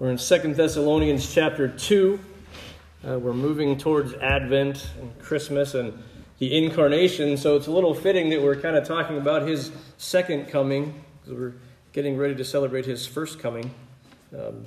[0.00, 2.20] We're in Second Thessalonians chapter 2.
[3.04, 6.00] Uh, we're moving towards Advent and Christmas and
[6.38, 10.50] the incarnation, so it's a little fitting that we're kind of talking about his second
[10.50, 11.54] coming, because we're
[11.92, 13.74] getting ready to celebrate his first coming.
[14.32, 14.66] Um,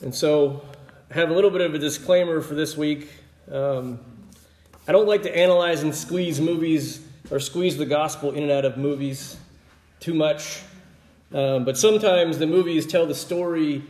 [0.00, 0.66] and so
[1.08, 3.08] I have a little bit of a disclaimer for this week.
[3.48, 4.00] Um,
[4.88, 7.00] I don't like to analyze and squeeze movies
[7.30, 9.36] or squeeze the gospel in and out of movies
[10.00, 10.62] too much.
[11.32, 13.82] Um, but sometimes the movies tell the story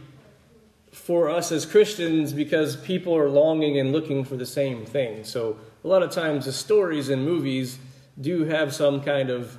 [0.93, 5.25] for us as Christians because people are longing and looking for the same thing.
[5.25, 7.79] So a lot of times the stories in movies
[8.21, 9.57] do have some kind of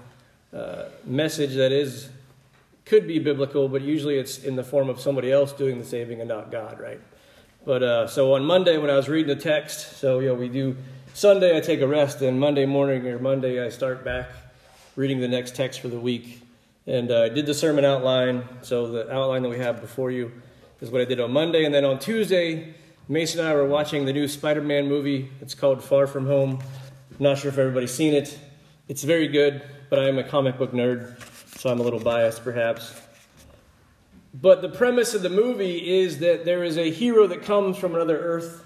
[0.53, 2.09] uh, message that is
[2.85, 6.21] could be biblical, but usually it's in the form of somebody else doing the saving
[6.21, 6.99] and not God, right?
[7.63, 10.49] But uh, so on Monday when I was reading the text, so you know we
[10.49, 10.75] do
[11.13, 14.29] Sunday I take a rest, and Monday morning or Monday I start back
[14.95, 16.41] reading the next text for the week.
[16.87, 18.43] And uh, I did the sermon outline.
[18.61, 20.31] So the outline that we have before you
[20.81, 21.65] is what I did on Monday.
[21.65, 22.73] And then on Tuesday,
[23.07, 25.29] Mason and I were watching the new Spider Man movie.
[25.41, 26.59] It's called Far From Home.
[27.11, 28.37] I'm not sure if everybody's seen it.
[28.87, 31.19] It's very good, but I am a comic book nerd,
[31.59, 32.99] so I'm a little biased perhaps.
[34.33, 37.95] But the premise of the movie is that there is a hero that comes from
[37.95, 38.65] another Earth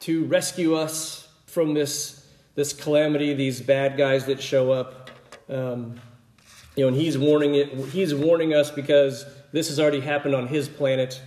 [0.00, 5.10] to rescue us from this, this calamity, these bad guys that show up.
[5.48, 6.00] Um,
[6.78, 7.74] you know, and he's warning it.
[7.86, 11.20] He's warning us because this has already happened on his planet,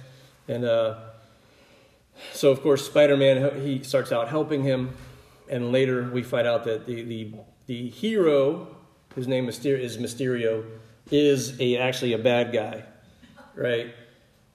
[0.48, 0.96] and uh,
[2.32, 4.96] so of course Spider-Man he starts out helping him,
[5.50, 7.34] and later we find out that the the,
[7.66, 8.74] the hero,
[9.14, 10.64] whose name is Mysterio,
[11.12, 12.86] is a actually a bad guy,
[13.54, 13.94] right?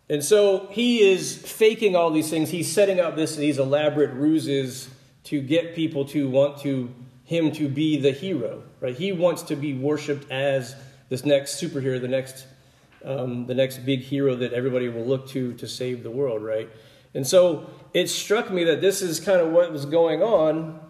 [0.08, 2.48] And so he is faking all these things.
[2.48, 4.88] He's setting up this these elaborate ruses
[5.24, 6.88] to get people to want to
[7.26, 8.96] him to be the hero, right?
[8.96, 10.74] He wants to be worshipped as
[11.08, 12.46] this next superhero, the next
[13.04, 16.68] um, the next big hero that everybody will look to to save the world, right?
[17.14, 20.80] And so it struck me that this is kind of what was going on.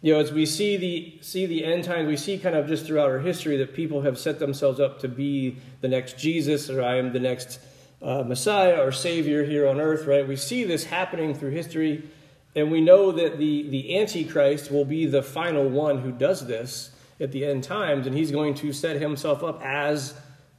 [0.00, 2.86] You know, as we see the see the end times, we see kind of just
[2.86, 6.82] throughout our history that people have set themselves up to be the next Jesus, or
[6.82, 7.58] I am the next
[8.02, 10.26] uh, Messiah or Savior here on earth, right?
[10.26, 12.08] We see this happening through history,
[12.54, 16.90] and we know that the the Antichrist will be the final one who does this
[17.20, 20.14] at the end times, and he's going to set himself up as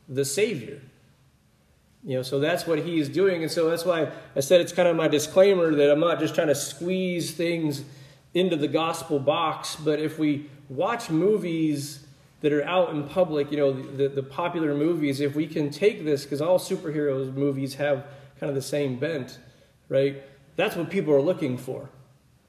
[0.08, 0.82] the Savior.
[2.04, 4.88] You know, so that's what he's doing, and so that's why I said it's kind
[4.88, 7.84] of my disclaimer that I'm not just trying to squeeze things
[8.34, 12.06] into the gospel box, but if we watch movies
[12.42, 16.06] that are out in public, you know, the, the popular movies, if we can take
[16.06, 18.06] this, because all superheroes movies have
[18.40, 19.40] kind of the same bent,
[19.90, 20.22] right?
[20.56, 21.90] That's what people are looking for.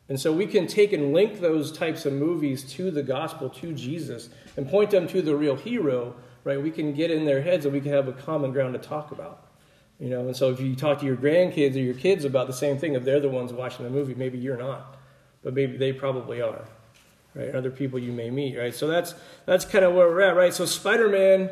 [0.08, 3.72] And so we can take and link those types of movies to the gospel, to
[3.72, 6.62] Jesus, and point them to the real hero, right?
[6.62, 9.10] We can get in their heads and we can have a common ground to talk
[9.10, 9.46] about.
[9.98, 12.52] You know, and so if you talk to your grandkids or your kids about the
[12.52, 14.96] same thing, if they're the ones watching the movie, maybe you're not,
[15.42, 16.66] but maybe they probably are,
[17.34, 17.54] right?
[17.54, 18.74] Other people you may meet, right?
[18.74, 19.14] So that's
[19.46, 20.52] that's kind of where we're at, right?
[20.52, 21.50] So Spider-Man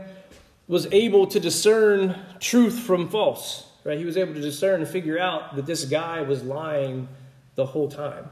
[0.69, 3.99] was able to discern truth from false, right?
[3.99, 7.09] He was able to discern and figure out that this guy was lying
[7.55, 8.29] the whole time.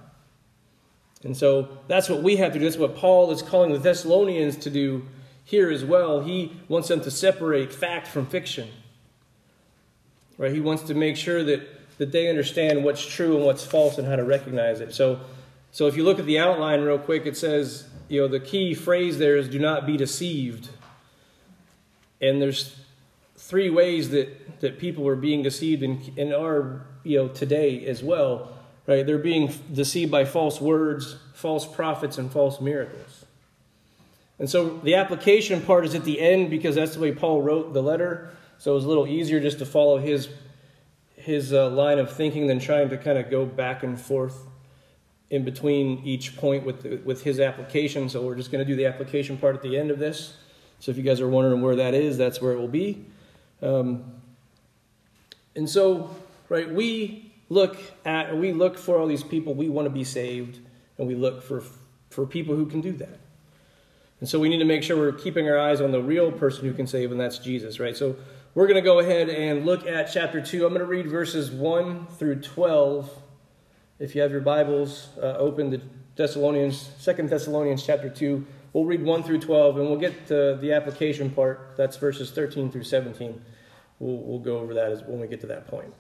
[1.25, 2.65] And so that's what we have to do.
[2.65, 5.07] That's what Paul is calling the Thessalonians to do
[5.45, 6.21] here as well.
[6.21, 8.69] He wants them to separate fact from fiction.
[10.37, 10.53] Right?
[10.53, 14.09] He wants to make sure that, that they understand what's true and what's false and
[14.09, 14.95] how to recognize it.
[14.95, 15.21] So,
[15.71, 18.75] so if you look at the outline real quick, it says, you know, the key
[18.75, 20.71] phrase there is do not be deceived.
[22.21, 22.77] And there's
[23.37, 28.03] three ways that, that people are being deceived in, in our, you know, today as
[28.03, 28.53] well
[28.87, 29.07] right?
[29.07, 33.25] They're being deceived by false words, false prophets, and false miracles.
[34.39, 37.73] And so the application part is at the end because that's the way Paul wrote
[37.73, 38.31] the letter.
[38.59, 40.29] So it was a little easier just to follow his
[41.17, 44.45] his uh, line of thinking than trying to kind of go back and forth
[45.31, 48.09] in between each point with the, with his application.
[48.09, 50.37] So we're just going to do the application part at the end of this.
[50.81, 53.07] So if you guys are wondering where that is, that's where it will be.
[53.63, 54.05] Um,
[55.55, 56.15] and so,
[56.49, 57.77] right, we look
[58.07, 60.59] at we look for all these people we want to be saved
[60.97, 61.63] and we look for
[62.11, 63.19] for people who can do that.
[64.21, 66.65] And so we need to make sure we're keeping our eyes on the real person
[66.65, 67.97] who can save and that's jesus right?
[67.97, 68.17] So
[68.55, 71.51] we're going to go ahead and look at chapter 2 i'm going to read verses
[71.51, 73.11] 1 through 12
[73.99, 75.81] if you have your bibles uh, open to
[76.17, 80.73] thessalonians second thessalonians chapter 2 we'll read 1 through 12 and we'll get to the
[80.73, 81.75] application part.
[81.77, 83.43] That's verses 13 through 17
[83.99, 85.95] we'll, we'll go over that as, when we get to that point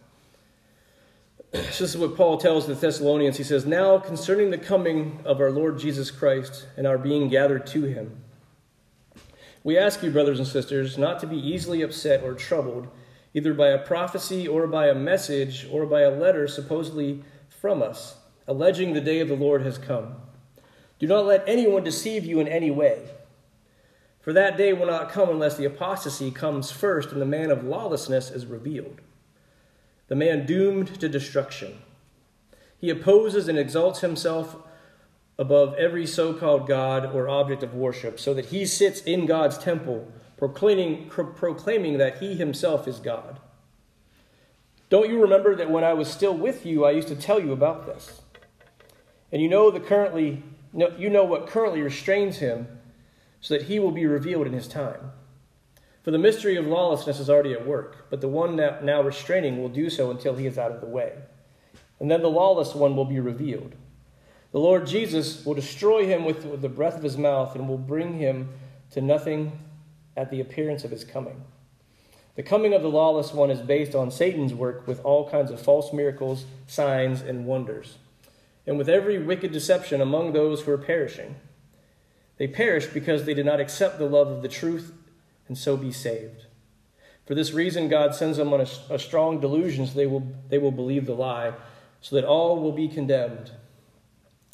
[1.52, 3.36] this is what Paul tells the Thessalonians.
[3.36, 7.66] He says, Now concerning the coming of our Lord Jesus Christ and our being gathered
[7.68, 8.22] to him,
[9.62, 12.88] we ask you, brothers and sisters, not to be easily upset or troubled
[13.34, 18.16] either by a prophecy or by a message or by a letter supposedly from us,
[18.46, 20.16] alleging the day of the Lord has come.
[20.98, 23.08] Do not let anyone deceive you in any way.
[24.20, 27.64] For that day will not come unless the apostasy comes first and the man of
[27.64, 29.00] lawlessness is revealed,
[30.12, 31.78] the man doomed to destruction.
[32.76, 34.56] He opposes and exalts himself
[35.38, 39.56] above every so called God or object of worship, so that he sits in God's
[39.56, 43.40] temple, proclaiming, proclaiming that he himself is God.
[44.90, 47.52] Don't you remember that when I was still with you, I used to tell you
[47.52, 48.20] about this?
[49.32, 50.42] And you know the currently
[50.98, 52.68] you know what currently restrains him,
[53.40, 55.12] so that he will be revealed in his time.
[56.02, 59.68] For the mystery of lawlessness is already at work, but the one now restraining will
[59.68, 61.12] do so until he is out of the way.
[62.00, 63.76] And then the lawless one will be revealed
[64.52, 68.18] the Lord Jesus will destroy him with the breath of his mouth and will bring
[68.18, 68.50] him
[68.90, 69.58] to nothing
[70.14, 71.42] at the appearance of his coming.
[72.36, 75.60] The coming of the lawless one is based on Satan's work with all kinds of
[75.60, 77.96] false miracles, signs, and wonders,
[78.66, 81.36] and with every wicked deception among those who are perishing.
[82.36, 84.92] They perish because they did not accept the love of the truth
[85.48, 86.46] and so be saved.
[87.26, 90.58] For this reason, God sends them on a, a strong delusion so they will, they
[90.58, 91.52] will believe the lie,
[92.00, 93.52] so that all will be condemned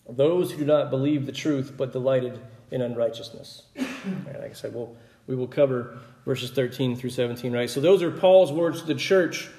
[0.09, 2.41] those who do not believe the truth but delighted
[2.71, 3.63] in unrighteousness.
[3.77, 4.97] Right, like I said, we'll,
[5.27, 7.69] we will cover verses 13 through 17, right?
[7.69, 9.51] So those are Paul's words to the church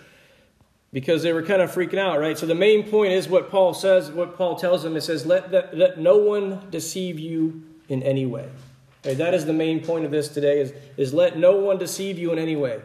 [0.92, 2.38] because they were kind of freaking out, right?
[2.38, 4.96] So the main point is what Paul says, what Paul tells them.
[4.96, 8.50] It says, let, the, let no one deceive you in any way.
[9.04, 12.32] That is the main point of this today is, is let no one deceive you
[12.32, 12.82] in any way.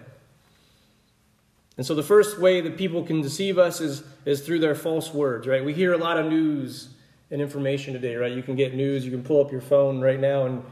[1.77, 5.13] And so the first way that people can deceive us is, is through their false
[5.13, 5.65] words, right?
[5.65, 6.89] We hear a lot of news
[7.31, 8.31] and information today, right?
[8.31, 10.63] You can get news, you can pull up your phone right now and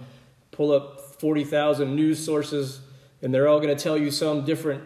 [0.52, 2.80] pull up 40,000 news sources,
[3.20, 4.84] and they're all going to tell you some different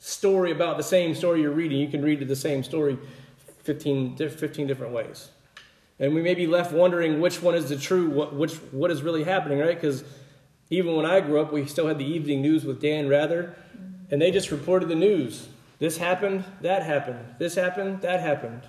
[0.00, 1.78] story about the same story you're reading.
[1.78, 2.98] You can read the same story
[3.62, 5.28] 15, 15 different ways.
[6.02, 9.02] And we may be left wondering which one is the true, what, which, what is
[9.02, 9.80] really happening, right?
[9.80, 10.02] Because
[10.68, 13.54] even when I grew up, we still had the evening news with Dan Rather,
[14.10, 15.48] and they just reported the news.
[15.78, 18.62] This happened, that happened, this happened, that happened.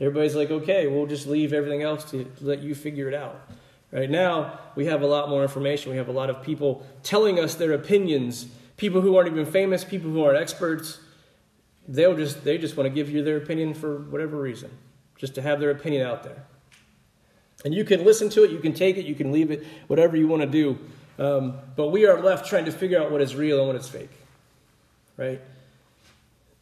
[0.00, 3.50] Everybody's like, okay, we'll just leave everything else to let you figure it out.
[3.90, 5.90] Right now, we have a lot more information.
[5.90, 8.46] We have a lot of people telling us their opinions.
[8.76, 11.00] People who aren't even famous, people who aren't experts.
[11.88, 14.70] They'll just they just want to give you their opinion for whatever reason,
[15.16, 16.46] just to have their opinion out there.
[17.64, 20.16] And you can listen to it, you can take it, you can leave it, whatever
[20.16, 20.78] you want to do.
[21.18, 23.88] Um, but we are left trying to figure out what is real and what is
[23.88, 24.10] fake.
[25.16, 25.40] Right?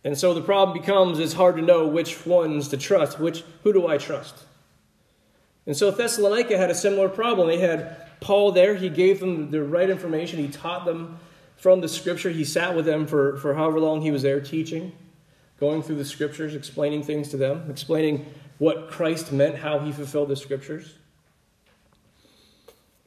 [0.04, 3.20] And so the problem becomes it's hard to know which ones to trust.
[3.20, 4.34] Which who do I trust?
[5.66, 7.48] And so Thessalonica had a similar problem.
[7.48, 8.74] They had Paul there.
[8.74, 10.38] He gave them the right information.
[10.38, 11.18] He taught them
[11.56, 12.30] from the scripture.
[12.30, 14.92] He sat with them for, for however long he was there teaching,
[15.60, 18.26] going through the scriptures, explaining things to them, explaining
[18.58, 20.94] what Christ meant, how he fulfilled the scriptures.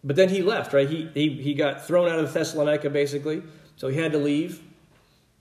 [0.03, 0.89] But then he left, right?
[0.89, 3.44] He, he, he got thrown out of Thessalonica, basically.
[3.75, 4.62] So he had to leave.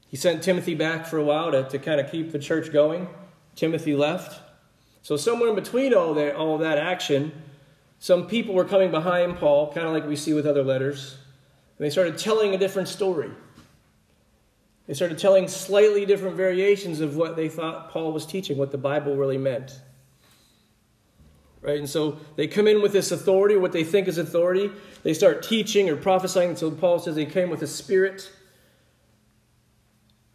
[0.09, 3.09] He sent Timothy back for a while to, to kind of keep the church going.
[3.55, 4.41] Timothy left.
[5.03, 7.33] So, somewhere in between all that, all that action,
[7.99, 11.17] some people were coming behind Paul, kind of like we see with other letters,
[11.79, 13.31] and they started telling a different story.
[14.87, 18.79] They started telling slightly different variations of what they thought Paul was teaching, what the
[18.79, 19.79] Bible really meant.
[21.63, 21.79] Right?
[21.79, 24.71] And so they come in with this authority, what they think is authority.
[25.03, 26.57] They start teaching or prophesying.
[26.57, 28.31] So Paul says they came with a spirit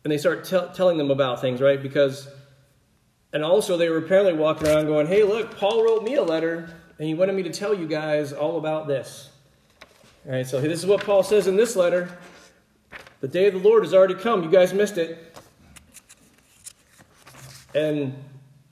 [0.03, 1.81] and they start t- telling them about things, right?
[1.81, 2.27] Because,
[3.33, 6.75] and also they were apparently walking around going, hey, look, Paul wrote me a letter,
[6.99, 9.31] and he wanted me to tell you guys all about this.
[10.27, 12.15] All right, so this is what Paul says in this letter.
[13.21, 14.43] The day of the Lord has already come.
[14.43, 15.35] You guys missed it.
[17.73, 18.13] And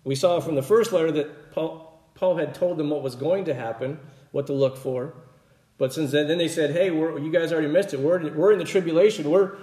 [0.03, 3.45] we saw from the first letter that Paul, Paul had told them what was going
[3.45, 3.99] to happen,
[4.31, 5.13] what to look for.
[5.77, 7.99] But since then, then they said, hey, you guys already missed it.
[7.99, 9.29] We're, we're in the tribulation.
[9.29, 9.57] We're,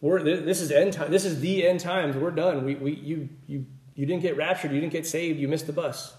[0.00, 1.10] we're, this is end time.
[1.10, 2.16] This is the end times.
[2.16, 2.64] We're done.
[2.64, 4.72] We, we, you, you, you didn't get raptured.
[4.72, 5.40] You didn't get saved.
[5.40, 6.14] You missed the bus.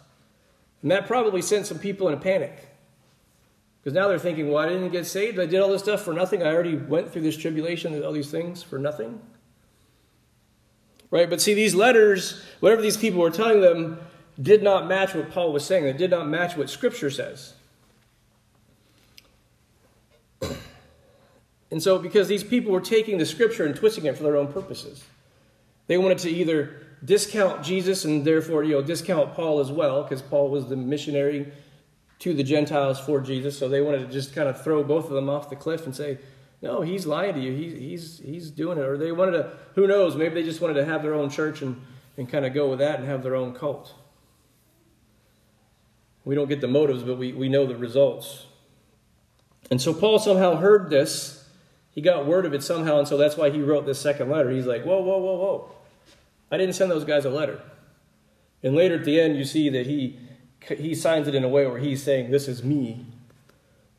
[0.81, 2.67] And that probably sent some people in a panic.
[3.81, 5.39] Because now they're thinking, well, I didn't get saved.
[5.39, 6.43] I did all this stuff for nothing.
[6.43, 9.21] I already went through this tribulation and all these things for nothing.
[11.11, 11.29] Right?
[11.29, 13.99] But see, these letters, whatever these people were telling them,
[14.41, 15.85] did not match what Paul was saying.
[15.85, 17.53] It did not match what Scripture says.
[21.71, 24.51] And so, because these people were taking the scripture and twisting it for their own
[24.51, 25.03] purposes,
[25.85, 30.21] they wanted to either discount Jesus and therefore, you know, discount Paul as well, because
[30.21, 31.51] Paul was the missionary
[32.19, 33.57] to the Gentiles for Jesus.
[33.57, 35.95] So they wanted to just kind of throw both of them off the cliff and
[35.95, 36.17] say,
[36.61, 37.53] No, he's lying to you.
[37.53, 38.83] He, he's, he's doing it.
[38.83, 41.61] Or they wanted to, who knows, maybe they just wanted to have their own church
[41.61, 41.79] and,
[42.17, 43.93] and kind of go with that and have their own cult.
[46.29, 48.45] We don't get the motives, but we, we know the results.
[49.71, 51.49] And so Paul somehow heard this.
[51.89, 54.51] He got word of it somehow, and so that's why he wrote this second letter.
[54.51, 55.71] He's like, whoa, whoa, whoa, whoa.
[56.51, 57.59] I didn't send those guys a letter.
[58.61, 60.19] And later at the end, you see that he,
[60.67, 63.07] he signs it in a way where he's saying, This is me.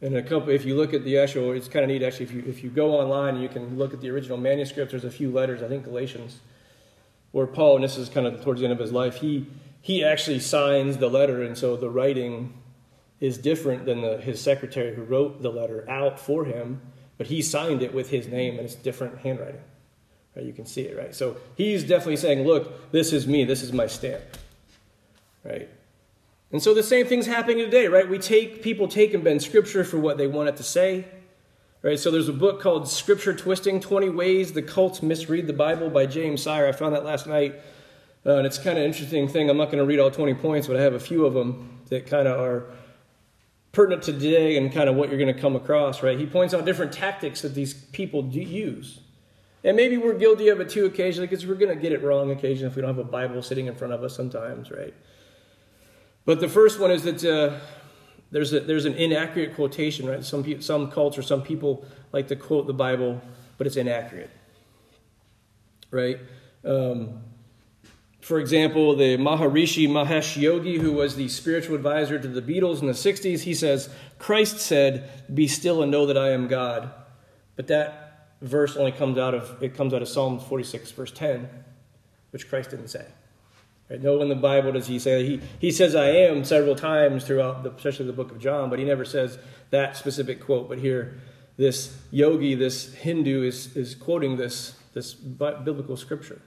[0.01, 2.27] And a couple, if you look at the actual, it's kind of neat actually.
[2.27, 5.03] If you, if you go online and you can look at the original manuscript, there's
[5.03, 6.39] a few letters, I think Galatians,
[7.33, 9.47] where Paul, and this is kind of towards the end of his life, he,
[9.81, 12.55] he actually signs the letter, and so the writing
[13.21, 16.81] is different than the, his secretary who wrote the letter out for him,
[17.19, 19.61] but he signed it with his name, and it's different handwriting.
[20.35, 20.45] Right?
[20.45, 21.15] You can see it, right?
[21.15, 24.23] So he's definitely saying, Look, this is me, this is my stamp.
[25.45, 25.69] Right?
[26.53, 28.09] And so the same thing's happening today, right?
[28.09, 31.05] We take people take and bend scripture for what they want it to say.
[31.83, 31.99] Right?
[31.99, 36.05] So there's a book called Scripture Twisting 20 Ways the Cults Misread the Bible by
[36.05, 36.67] James Sire.
[36.67, 37.55] I found that last night.
[38.25, 39.49] Uh, and it's kind of an interesting thing.
[39.49, 41.81] I'm not going to read all 20 points, but I have a few of them
[41.89, 42.67] that kind of are
[43.73, 46.19] pertinent to today and kind of what you're going to come across, right?
[46.19, 49.01] He points out different tactics that these people do use.
[49.65, 52.31] And maybe we're guilty of it too occasionally because we're going to get it wrong
[52.31, 54.95] occasionally if we don't have a Bible sitting in front of us sometimes, right?
[56.25, 57.59] But the first one is that uh,
[58.31, 60.25] there's, a, there's an inaccurate quotation, right?
[60.25, 63.21] Some, some culture, some people like to quote the Bible,
[63.59, 64.31] but it's inaccurate,
[65.91, 66.19] right?
[66.65, 67.23] Um,
[68.21, 72.87] for example, the Maharishi Mahesh Yogi, who was the spiritual advisor to the Beatles in
[72.87, 76.93] the 60s, he says, Christ said, Be still and know that I am God.
[77.57, 81.49] But that verse only comes out of it comes out of Psalm 46, verse 10,
[82.31, 83.07] which Christ didn't say.
[83.90, 84.00] Right?
[84.00, 87.64] No in the Bible does he say he he says I am several times throughout
[87.64, 89.38] the, especially the book of John, but he never says
[89.70, 90.68] that specific quote.
[90.68, 91.20] But here,
[91.56, 96.40] this yogi, this Hindu, is is quoting this this biblical scripture.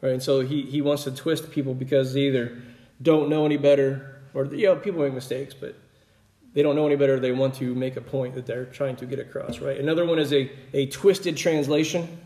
[0.00, 0.12] Right?
[0.12, 2.62] And so he, he wants to twist people because they either
[3.02, 5.74] don't know any better, or you know, people make mistakes, but
[6.54, 7.18] they don't know any better.
[7.18, 9.58] They want to make a point that they're trying to get across.
[9.58, 9.78] Right?
[9.78, 12.20] Another one is a, a twisted translation.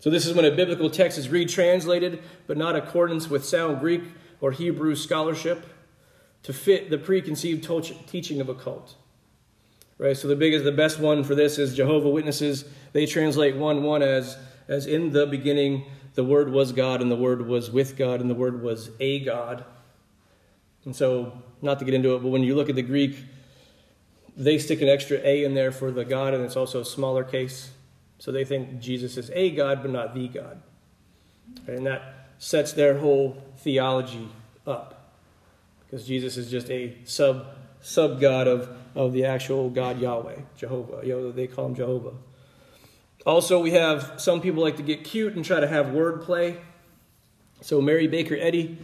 [0.00, 4.02] So this is when a biblical text is retranslated, but not accordance with sound Greek
[4.40, 5.66] or Hebrew scholarship
[6.42, 7.62] to fit the preconceived
[8.06, 8.96] teaching of a cult.
[9.98, 10.16] Right?
[10.16, 12.64] So the biggest, the best one for this is Jehovah Witnesses.
[12.92, 17.16] They translate one one as as in the beginning the Word was God, and the
[17.16, 19.64] Word was with God, and the Word was a God.
[20.84, 23.16] And so, not to get into it, but when you look at the Greek,
[24.36, 27.24] they stick an extra A in there for the God, and it's also a smaller
[27.24, 27.70] case.
[28.20, 30.60] So they think Jesus is a God, but not the God.
[31.66, 34.28] And that sets their whole theology
[34.66, 35.14] up.
[35.80, 37.46] Because Jesus is just a sub
[37.80, 41.00] sub God of, of the actual God Yahweh, Jehovah.
[41.02, 42.12] You know, they call him Jehovah.
[43.24, 46.58] Also, we have some people like to get cute and try to have wordplay.
[47.62, 48.76] So, Mary Baker Eddy,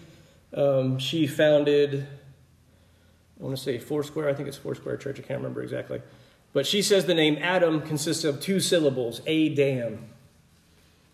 [0.54, 2.06] um, she founded,
[3.38, 6.00] I want to say Foursquare, I think it's Foursquare Church, I can't remember exactly.
[6.56, 10.08] But she says the name Adam consists of two syllables, a dam,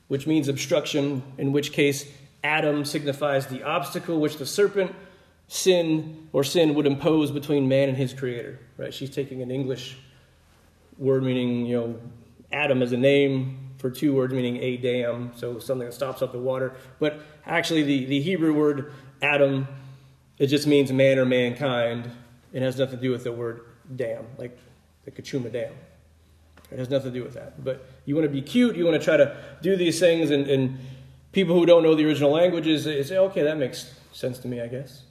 [0.06, 2.08] which means obstruction, in which case
[2.44, 4.94] Adam signifies the obstacle which the serpent,
[5.48, 8.60] sin, or sin would impose between man and his creator.
[8.76, 8.94] Right?
[8.94, 9.96] She's taking an English
[10.96, 12.00] word meaning, you know,
[12.52, 16.30] Adam as a name for two words meaning a dam, so something that stops up
[16.30, 16.76] the water.
[17.00, 19.66] But actually, the, the Hebrew word Adam,
[20.38, 22.08] it just means man or mankind.
[22.52, 23.62] It has nothing to do with the word
[23.96, 24.56] dam, like
[25.04, 25.72] the Cachuma Dam.
[26.70, 27.62] It has nothing to do with that.
[27.62, 30.46] But you want to be cute, you want to try to do these things, and,
[30.48, 30.78] and
[31.32, 34.60] people who don't know the original languages they say, okay, that makes sense to me,
[34.60, 35.02] I guess.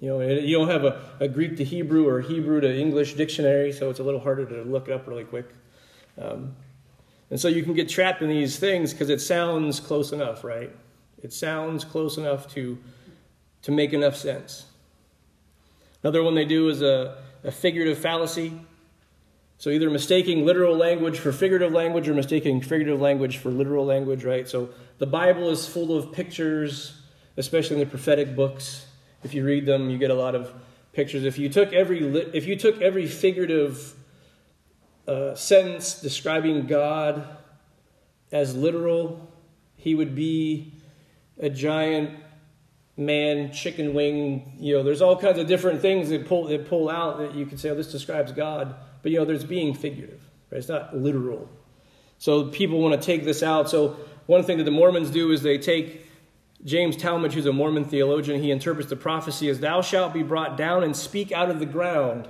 [0.00, 3.72] You know, you don't have a, a Greek to Hebrew or Hebrew to English dictionary,
[3.72, 5.48] so it's a little harder to look it up really quick.
[6.20, 6.54] Um,
[7.30, 10.70] and so you can get trapped in these things because it sounds close enough, right?
[11.22, 12.78] It sounds close enough to,
[13.62, 14.66] to make enough sense.
[16.02, 18.52] Another one they do is a, a figurative fallacy.
[19.58, 24.22] So either mistaking literal language for figurative language or mistaking figurative language for literal language,
[24.22, 24.46] right?
[24.46, 27.00] So the Bible is full of pictures,
[27.36, 28.86] especially in the prophetic books.
[29.24, 30.52] If you read them, you get a lot of
[30.92, 31.24] pictures.
[31.24, 33.94] If you took every if you took every figurative
[35.06, 37.26] a sentence describing God
[38.32, 39.30] as literal,
[39.76, 40.74] he would be
[41.38, 42.10] a giant
[42.96, 44.56] man, chicken wing.
[44.58, 47.46] You know, there's all kinds of different things that pull that pull out that you
[47.46, 48.74] could say, "Oh, this describes God."
[49.06, 50.20] But you know, there's being figurative.
[50.50, 50.58] Right?
[50.58, 51.48] It's not literal.
[52.18, 53.70] So people want to take this out.
[53.70, 56.04] So one thing that the Mormons do is they take
[56.64, 58.42] James Talmage, who's a Mormon theologian.
[58.42, 61.66] He interprets the prophecy as, "Thou shalt be brought down and speak out of the
[61.66, 62.26] ground,"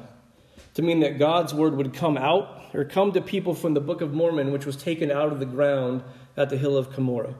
[0.74, 4.02] to mean that God's word would come out or come to people from the Book
[4.02, 6.02] of Mormon, which was taken out of the ground
[6.36, 7.36] at the hill of Cumorah.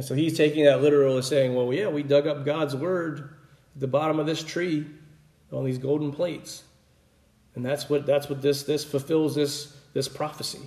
[0.00, 3.34] So he's taking that literal as saying, well, yeah, we dug up God's word
[3.74, 4.86] at the bottom of this tree
[5.52, 6.62] on these golden plates.
[7.58, 10.60] And that's what that's what this this fulfills this this prophecy.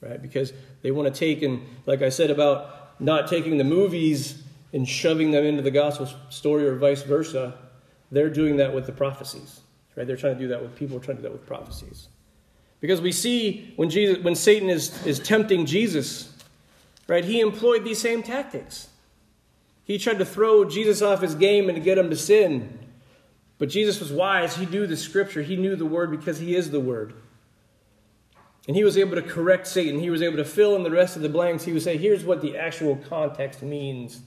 [0.00, 0.22] Right?
[0.22, 4.40] Because they want to take and like I said about not taking the movies
[4.72, 7.54] and shoving them into the gospel story or vice versa,
[8.12, 9.58] they're doing that with the prophecies.
[9.96, 10.06] Right?
[10.06, 12.06] They're trying to do that with people trying to do that with prophecies.
[12.78, 16.32] Because we see when Jesus when Satan is, is tempting Jesus,
[17.08, 18.88] right, he employed these same tactics.
[19.82, 22.78] He tried to throw Jesus off his game and to get him to sin.
[23.60, 24.56] But Jesus was wise.
[24.56, 27.12] He knew the scripture, he knew the word because he is the word.
[28.66, 30.00] And he was able to correct Satan.
[30.00, 31.64] He was able to fill in the rest of the blanks.
[31.64, 34.20] He would say, here's what the actual context means.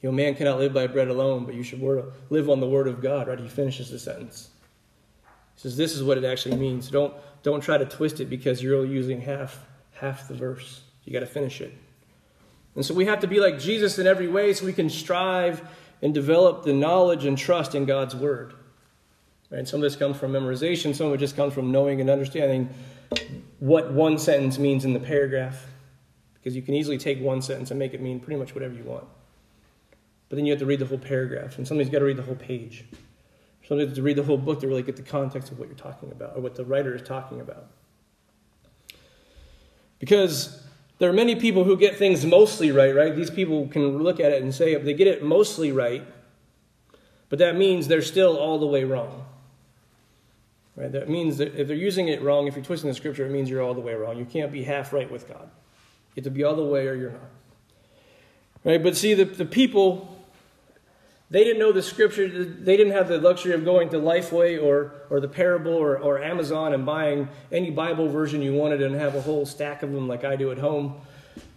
[0.00, 1.80] You know, man cannot live by bread alone, but you should
[2.30, 3.38] live on the word of God, right?
[3.38, 4.50] He finishes the sentence.
[5.54, 6.88] He says, this is what it actually means.
[6.88, 10.82] Don't, don't try to twist it because you're only using half, half the verse.
[11.04, 11.72] You got to finish it.
[12.74, 15.62] And so we have to be like Jesus in every way so we can strive
[16.04, 18.52] and develop the knowledge and trust in God's word.
[19.50, 19.66] Right?
[19.66, 22.68] Some of this comes from memorization, some of it just comes from knowing and understanding
[23.58, 25.66] what one sentence means in the paragraph.
[26.34, 28.84] Because you can easily take one sentence and make it mean pretty much whatever you
[28.84, 29.06] want.
[30.28, 32.22] But then you have to read the whole paragraph, and somebody's got to read the
[32.22, 32.84] whole page.
[33.66, 35.76] Somebody has to read the whole book to really get the context of what you're
[35.76, 37.68] talking about or what the writer is talking about.
[39.98, 40.63] Because
[40.98, 43.14] there are many people who get things mostly right, right?
[43.14, 46.04] These people can look at it and say they get it mostly right,
[47.28, 49.24] but that means they're still all the way wrong.
[50.76, 50.90] Right?
[50.90, 53.48] That means that if they're using it wrong, if you're twisting the scripture, it means
[53.48, 54.18] you're all the way wrong.
[54.18, 55.48] You can't be half right with God.
[56.14, 57.30] You have to be all the way or you're not.
[58.64, 58.82] Right?
[58.82, 60.13] But see, the, the people,
[61.30, 62.28] they didn't know the scripture.
[62.28, 66.22] They didn't have the luxury of going to Lifeway or, or the Parable or, or
[66.22, 70.06] Amazon and buying any Bible version you wanted and have a whole stack of them
[70.06, 71.00] like I do at home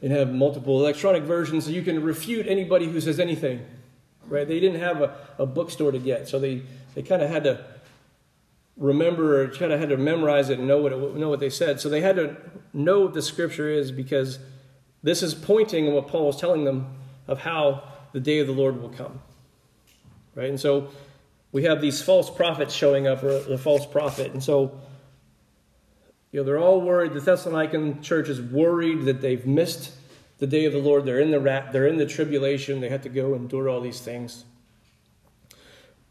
[0.01, 3.65] and have multiple electronic versions so you can refute anybody who says anything.
[4.27, 4.47] Right?
[4.47, 6.63] They didn't have a, a bookstore to get, so they,
[6.95, 7.63] they kind of had to
[8.77, 11.49] remember or kind of had to memorize it and know what, it, know what they
[11.49, 11.79] said.
[11.79, 12.35] So they had to
[12.73, 14.39] know what the scripture is because
[15.03, 16.95] this is pointing what Paul is telling them
[17.27, 19.19] of how the day of the Lord will come.
[20.37, 20.49] Right?
[20.49, 20.89] And so
[21.51, 24.33] we have these false prophets showing up, or the false prophet.
[24.33, 24.79] And so,
[26.31, 27.13] you know, they're all worried.
[27.13, 29.93] The Thessalonican church is worried that they've missed
[30.37, 31.05] the day of the Lord.
[31.05, 32.81] They're in the rat, they're in the tribulation.
[32.81, 34.45] They have to go endure all these things.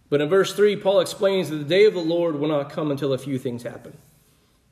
[0.08, 2.90] But in verse 3, Paul explains that the day of the Lord will not come
[2.90, 3.96] until a few things happen.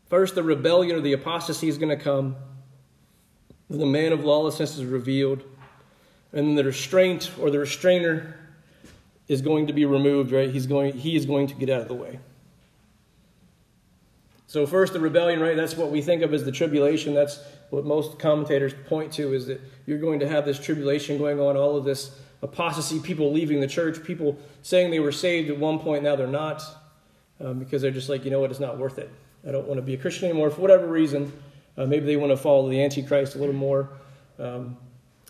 [0.08, 2.34] First, the rebellion or the apostasy is going to come.
[3.70, 5.44] The man of lawlessness is revealed.
[6.32, 8.36] And then the restraint or the restrainer
[9.28, 10.50] is going to be removed, right?
[10.50, 12.18] He's going, he is going to get out of the way.
[14.46, 15.56] So, first, the rebellion, right?
[15.56, 17.14] That's what we think of as the tribulation.
[17.14, 21.40] That's what most commentators point to is that you're going to have this tribulation going
[21.40, 25.58] on, all of this apostasy, people leaving the church, people saying they were saved at
[25.58, 26.62] one point, now they're not,
[27.40, 29.10] um, because they're just like, you know what, it's not worth it.
[29.46, 31.32] I don't want to be a Christian anymore for whatever reason.
[31.76, 33.88] Uh, maybe they want to follow the Antichrist a little more.
[34.38, 34.76] Um,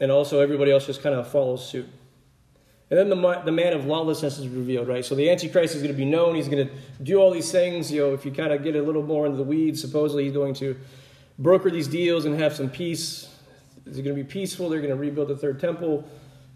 [0.01, 1.89] and also, everybody else just kind of follows suit.
[2.95, 5.05] And then the, the man of lawlessness is revealed, right?
[5.05, 6.37] So the Antichrist is going to be known.
[6.37, 7.91] He's going to do all these things.
[7.91, 10.33] You know, if you kind of get a little more into the weeds, supposedly he's
[10.33, 10.77] going to
[11.37, 13.29] broker these deals and have some peace.
[13.85, 14.69] Is it going to be peaceful?
[14.69, 16.09] They're going to rebuild the third temple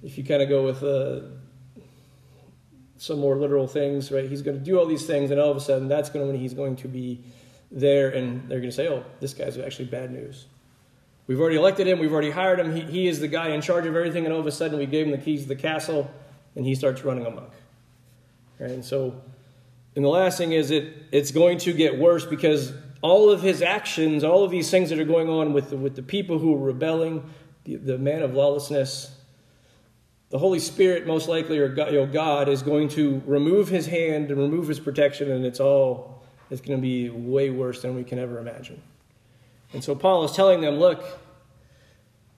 [0.04, 1.22] if you kind of go with uh,
[2.98, 4.28] some more literal things, right?
[4.28, 6.30] He's going to do all these things, and all of a sudden, that's going to
[6.30, 7.24] when he's going to be
[7.72, 10.46] there, and they're going to say, "Oh, this guy's actually bad news."
[11.26, 11.98] We've already elected him.
[11.98, 12.74] We've already hired him.
[12.74, 14.86] He, he is the guy in charge of everything, and all of a sudden, we
[14.86, 16.08] gave him the keys to the castle,
[16.58, 17.54] and he starts running amok.
[18.58, 18.72] Right?
[18.72, 19.22] And so,
[19.96, 23.62] and the last thing is it it's going to get worse because all of his
[23.62, 26.54] actions, all of these things that are going on with the, with the people who
[26.54, 27.30] are rebelling,
[27.62, 29.12] the, the man of lawlessness,
[30.30, 33.86] the Holy Spirit, most likely, or God, you know, God, is going to remove his
[33.86, 37.94] hand and remove his protection, and it's all, it's going to be way worse than
[37.94, 38.82] we can ever imagine.
[39.72, 41.04] And so Paul is telling them, look,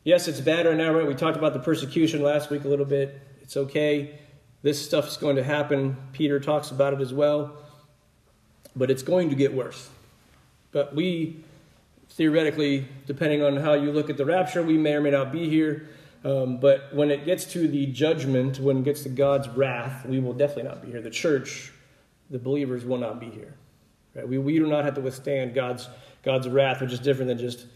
[0.04, 1.06] yes, it's bad right now, right?
[1.06, 3.20] We talked about the persecution last week a little bit.
[3.50, 4.16] It's okay.
[4.62, 5.96] This stuff is going to happen.
[6.12, 7.56] Peter talks about it as well.
[8.76, 9.90] But it's going to get worse.
[10.70, 11.42] But we,
[12.10, 15.48] theoretically, depending on how you look at the rapture, we may or may not be
[15.48, 15.88] here.
[16.24, 20.20] Um, but when it gets to the judgment, when it gets to God's wrath, we
[20.20, 21.02] will definitely not be here.
[21.02, 21.72] The church,
[22.30, 23.56] the believers, will not be here.
[24.14, 24.28] Right?
[24.28, 25.88] We, we do not have to withstand God's,
[26.22, 27.66] God's wrath, which is different than just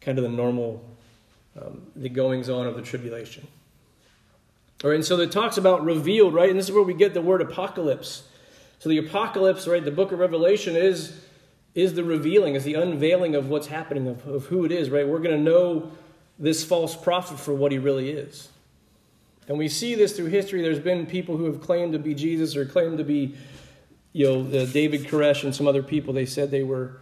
[0.00, 0.80] kind of the normal,
[1.60, 3.48] um, the goings on of the tribulation.
[4.84, 6.50] All right, and so it talks about revealed, right?
[6.50, 8.24] And this is where we get the word apocalypse.
[8.80, 11.24] So the apocalypse, right, the book of Revelation is
[11.74, 15.08] is the revealing, is the unveiling of what's happening, of, of who it is, right?
[15.08, 15.90] We're going to know
[16.38, 18.48] this false prophet for what he really is.
[19.48, 20.62] And we see this through history.
[20.62, 23.34] There's been people who have claimed to be Jesus or claimed to be,
[24.12, 26.14] you know, David Koresh and some other people.
[26.14, 27.00] They said they were,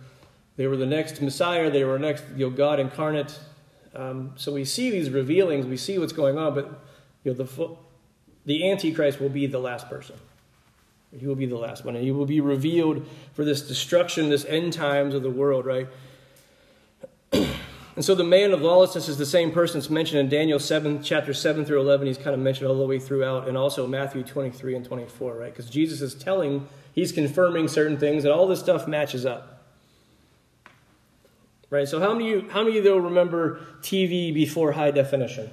[0.57, 1.71] they were the next Messiah.
[1.71, 3.39] They were next, you know, God incarnate.
[3.95, 5.67] Um, so we see these revealings.
[5.67, 6.55] We see what's going on.
[6.55, 6.83] But
[7.25, 7.77] you know, the
[8.45, 10.17] the Antichrist will be the last person.
[11.19, 11.95] He will be the last one.
[11.95, 15.89] And he will be revealed for this destruction, this end times of the world, right?
[17.33, 17.55] and
[18.01, 21.35] so the man of lawlessness is the same person that's mentioned in Daniel 7, chapter
[21.35, 22.07] 7 through 11.
[22.07, 25.53] He's kind of mentioned all the way throughout, and also Matthew 23 and 24, right?
[25.53, 29.63] Because Jesus is telling, he's confirming certain things, and all this stuff matches up.
[31.69, 31.89] Right?
[31.89, 35.51] So how many you, how many of you, though, remember TV before high definition?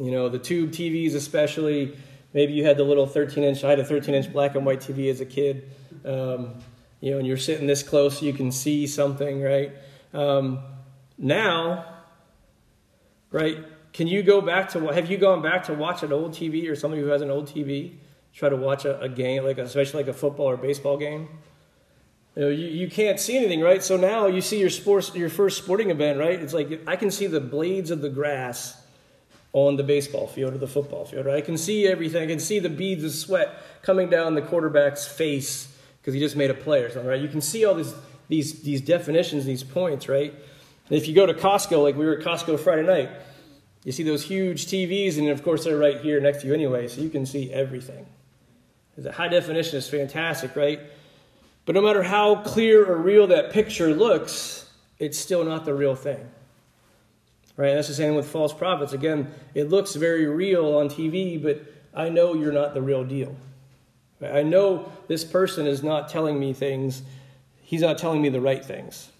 [0.00, 1.96] You know, the tube TVs especially
[2.32, 4.80] Maybe you had the little 13 inch, I had a 13 inch black and white
[4.80, 5.70] TV as a kid.
[6.04, 6.54] Um,
[7.00, 9.72] you know, and you're sitting this close, you can see something, right?
[10.12, 10.60] Um,
[11.18, 11.86] now,
[13.30, 13.58] right,
[13.92, 16.76] can you go back to, have you gone back to watch an old TV or
[16.76, 17.94] somebody who has an old TV?
[18.32, 21.28] Try to watch a, a game, like especially like a football or baseball game?
[22.36, 23.82] You know, you, you can't see anything, right?
[23.82, 26.40] So now you see your sports, your first sporting event, right?
[26.40, 28.80] It's like I can see the blades of the grass
[29.52, 31.26] on the baseball field or the football field.
[31.26, 31.36] Right?
[31.36, 32.22] I can see everything.
[32.22, 36.36] I can see the beads of sweat coming down the quarterback's face because he just
[36.36, 37.08] made a play or something.
[37.08, 37.20] Right?
[37.20, 37.94] You can see all these
[38.28, 40.08] these these definitions, these points.
[40.08, 40.32] Right?
[40.32, 43.10] And if you go to Costco, like we were at Costco Friday night,
[43.84, 46.88] you see those huge TVs, and of course they're right here next to you anyway,
[46.88, 48.06] so you can see everything.
[48.98, 50.80] The high definition is fantastic, right?
[51.64, 55.94] But no matter how clear or real that picture looks, it's still not the real
[55.94, 56.28] thing.
[57.60, 57.74] Right?
[57.74, 58.94] That's the same with false prophets.
[58.94, 61.60] Again, it looks very real on TV, but
[61.92, 63.36] I know you're not the real deal.
[64.22, 67.02] I know this person is not telling me things,
[67.60, 69.10] he's not telling me the right things.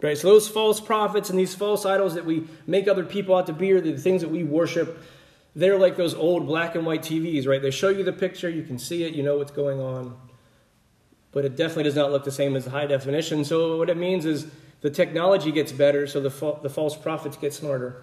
[0.00, 0.16] Right?
[0.16, 3.52] So those false prophets and these false idols that we make other people out to
[3.52, 4.98] be, or the things that we worship,
[5.54, 7.60] they're like those old black and white TVs, right?
[7.60, 10.16] They show you the picture, you can see it, you know what's going on.
[11.30, 13.44] But it definitely does not look the same as the high definition.
[13.44, 14.46] So what it means is
[14.82, 18.02] the technology gets better, so the, fa- the false prophets get smarter.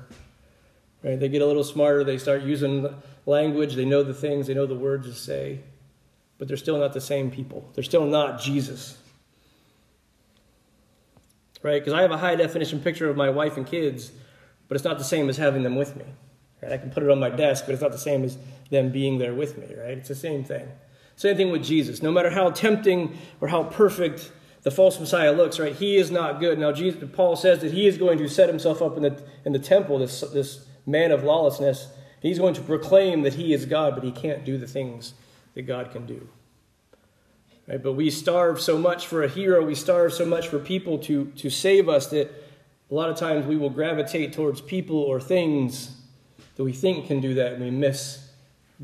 [1.04, 1.20] Right?
[1.20, 2.04] They get a little smarter.
[2.04, 2.94] They start using
[3.26, 3.76] language.
[3.76, 4.48] They know the things.
[4.48, 5.60] They know the words to say.
[6.38, 7.70] But they're still not the same people.
[7.74, 8.98] They're still not Jesus.
[11.62, 11.82] Right?
[11.82, 14.14] Because I have a high definition picture of my wife and kids,
[14.70, 16.06] but it's not the same as having them with me.
[16.62, 16.72] Right?
[16.72, 18.38] I can put it on my desk, but it's not the same as
[18.70, 19.68] them being there with me.
[19.68, 19.98] Right?
[19.98, 20.70] It's the same thing.
[21.18, 22.02] Same thing with Jesus.
[22.02, 24.32] No matter how tempting or how perfect
[24.70, 25.76] the false Messiah looks, right?
[25.76, 26.60] He is not good.
[26.60, 29.52] Now, Jesus, Paul says that he is going to set himself up in the, in
[29.52, 31.88] the temple, this, this man of lawlessness.
[32.22, 35.16] He's going to proclaim that he is God, but he can't do the things
[35.56, 36.30] that God can do.
[37.68, 37.82] Right?
[37.82, 41.26] But we starve so much for a hero, we starve so much for people to,
[41.38, 42.32] to save us that
[42.92, 45.98] a lot of times we will gravitate towards people or things
[46.58, 48.24] that we think can do that, and we miss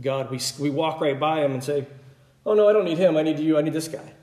[0.01, 0.31] God.
[0.31, 1.85] We, we walk right by him and say,
[2.43, 3.17] Oh, no, I don't need him.
[3.17, 3.59] I need you.
[3.59, 4.14] I need this guy.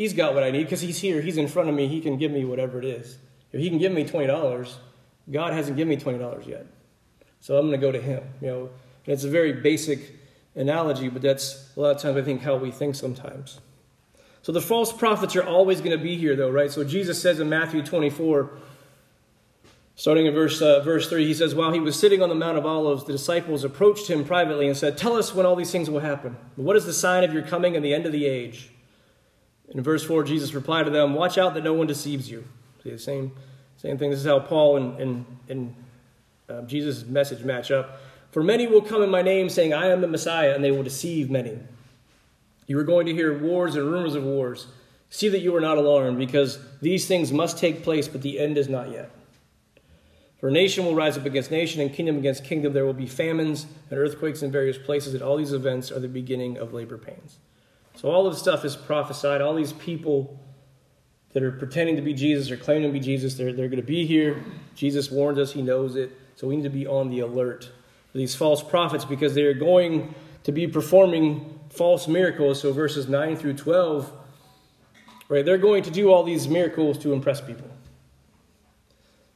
[0.00, 1.20] He's got what I need because he's here.
[1.20, 1.86] He's in front of me.
[1.86, 3.18] He can give me whatever it is.
[3.52, 4.72] If he can give me $20,
[5.30, 6.64] God hasn't given me $20 yet.
[7.40, 8.22] So I'm going to go to him.
[8.40, 8.60] You know,
[9.04, 10.16] and it's a very basic
[10.54, 13.60] analogy, but that's a lot of times I think how we think sometimes.
[14.40, 16.72] So the false prophets are always going to be here, though, right?
[16.72, 18.52] So Jesus says in Matthew 24,
[19.96, 22.56] starting in verse, uh, verse 3, he says, While he was sitting on the Mount
[22.56, 25.90] of Olives, the disciples approached him privately and said, Tell us when all these things
[25.90, 26.38] will happen.
[26.56, 28.70] What is the sign of your coming and the end of the age?
[29.70, 32.44] In verse 4, Jesus replied to them, Watch out that no one deceives you.
[32.82, 33.32] See, the same,
[33.76, 34.10] same thing.
[34.10, 35.74] This is how Paul and, and, and
[36.48, 38.00] uh, Jesus' message match up.
[38.32, 40.82] For many will come in my name, saying, I am the Messiah, and they will
[40.82, 41.58] deceive many.
[42.66, 44.66] You are going to hear wars and rumors of wars.
[45.08, 48.58] See that you are not alarmed, because these things must take place, but the end
[48.58, 49.10] is not yet.
[50.38, 52.72] For nation will rise up against nation, and kingdom against kingdom.
[52.72, 56.08] There will be famines and earthquakes in various places, and all these events are the
[56.08, 57.38] beginning of labor pains.
[58.00, 59.42] So all of this stuff is prophesied.
[59.42, 60.40] All these people
[61.34, 63.86] that are pretending to be Jesus or claiming to be Jesus, they're, they're going to
[63.86, 64.42] be here.
[64.74, 66.10] Jesus warns us, he knows it.
[66.34, 67.70] So we need to be on the alert
[68.10, 72.62] for these false prophets because they are going to be performing false miracles.
[72.62, 74.10] So verses 9 through 12,
[75.28, 77.68] right, they're going to do all these miracles to impress people.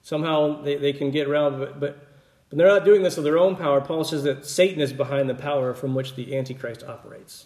[0.00, 2.08] Somehow they, they can get around, but, but,
[2.48, 3.82] but they're not doing this of their own power.
[3.82, 7.44] Paul says that Satan is behind the power from which the Antichrist operates.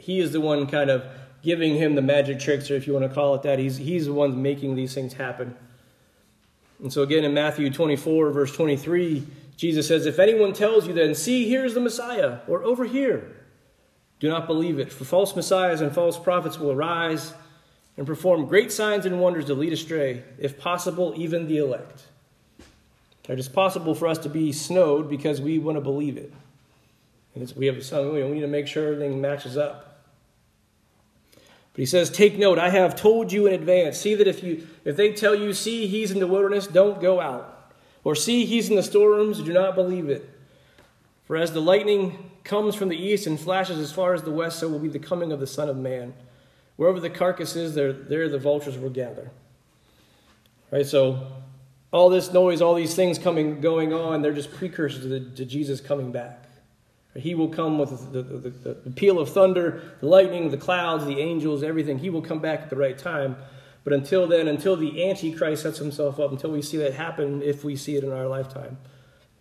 [0.00, 1.04] He is the one kind of
[1.42, 3.58] giving him the magic tricks, or if you want to call it that.
[3.58, 5.56] He's, he's the one making these things happen.
[6.80, 9.26] And so, again, in Matthew 24, verse 23,
[9.56, 13.36] Jesus says, If anyone tells you then, see, here's the Messiah, or over here,
[14.20, 14.92] do not believe it.
[14.92, 17.34] For false messiahs and false prophets will arise
[17.96, 22.04] and perform great signs and wonders to lead astray, if possible, even the elect.
[23.28, 26.32] It is possible for us to be snowed because we want to believe it.
[27.34, 29.92] And we have some, we need to make sure everything matches up.
[31.34, 33.98] But he says, Take note, I have told you in advance.
[33.98, 37.20] See that if you if they tell you, see he's in the wilderness, don't go
[37.20, 37.72] out.
[38.04, 40.28] Or see he's in the storerooms, do not believe it.
[41.24, 44.58] For as the lightning comes from the east and flashes as far as the west,
[44.58, 46.12] so will be the coming of the Son of Man.
[46.76, 49.30] Wherever the carcass is, there, there the vultures will gather.
[50.70, 51.28] Right, so
[51.92, 55.44] all this noise, all these things coming, going on, they're just precursors to, the, to
[55.44, 56.44] Jesus coming back.
[57.14, 61.04] He will come with the, the, the, the, peal of thunder, the lightning, the clouds,
[61.04, 61.98] the angels, everything.
[61.98, 63.36] He will come back at the right time.
[63.84, 67.64] But until then, until the Antichrist sets himself up, until we see that happen, if
[67.64, 68.78] we see it in our lifetime,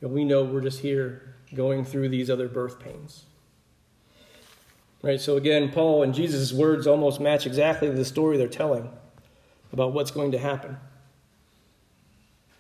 [0.01, 3.23] you know, we know we're just here going through these other birth pains.
[5.01, 5.19] Right?
[5.19, 8.89] So again, Paul and Jesus' words almost match exactly the story they're telling
[9.71, 10.77] about what's going to happen.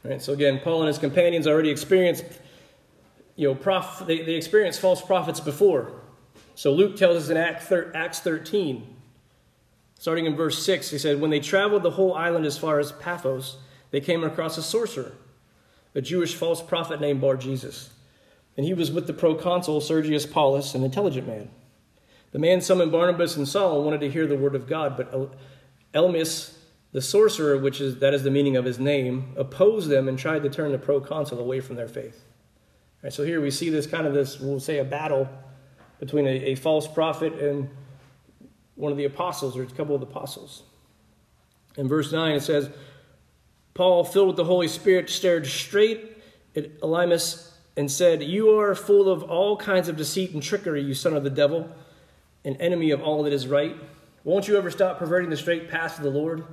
[0.03, 0.21] Right?
[0.21, 2.25] So again, Paul and his companions already experienced,
[3.41, 5.91] you know, prof- they, they experienced false prophets before.
[6.55, 8.95] So Luke tells us in Acts 13,
[9.99, 12.91] starting in verse 6, he said, When they traveled the whole island as far as
[12.91, 13.57] Paphos,
[13.89, 15.13] they came across a sorcerer,
[15.95, 17.89] a Jewish false prophet named Bar Jesus
[18.57, 21.49] and he was with the proconsul Sergius Paulus, an intelligent man.
[22.31, 25.11] The man summoned Barnabas and Saul wanted to hear the word of God, but
[25.93, 26.53] Elymas,
[26.91, 30.43] the sorcerer, which is that is the meaning of his name, opposed them and tried
[30.43, 32.25] to turn the proconsul away from their faith.
[33.03, 35.27] Right, so here we see this kind of this, we'll say, a battle
[35.99, 37.69] between a, a false prophet and
[38.75, 40.63] one of the apostles, or a couple of the apostles.
[41.77, 42.69] In verse 9, it says,
[43.73, 46.17] Paul, filled with the Holy Spirit, stared straight
[46.55, 50.93] at Elymas and said, You are full of all kinds of deceit and trickery, you
[50.93, 51.69] son of the devil,
[52.43, 53.75] an enemy of all that is right.
[54.23, 56.43] Won't you ever stop perverting the straight path of the Lord?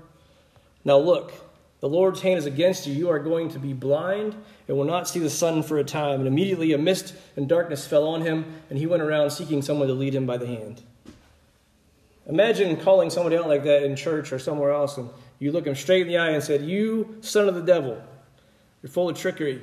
[0.85, 1.33] Now look,
[1.81, 2.95] the Lord's hand is against you.
[2.95, 4.35] You are going to be blind
[4.67, 6.19] and will not see the sun for a time.
[6.19, 9.87] And immediately a mist and darkness fell on him, and he went around seeking someone
[9.87, 10.83] to lead him by the hand.
[12.27, 15.77] Imagine calling somebody out like that in church or somewhere else, and you look him
[15.77, 18.03] straight in the eye and said, You son of the devil,
[18.83, 19.63] you're full of trickery.